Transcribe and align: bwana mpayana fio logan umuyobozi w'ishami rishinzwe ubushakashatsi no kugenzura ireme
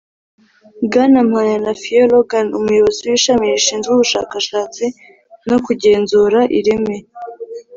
bwana 0.85 1.19
mpayana 1.29 1.71
fio 1.81 2.03
logan 2.11 2.47
umuyobozi 2.59 2.99
w'ishami 3.11 3.45
rishinzwe 3.51 3.89
ubushakashatsi 3.93 4.85
no 5.49 5.57
kugenzura 5.65 6.39
ireme 6.59 6.97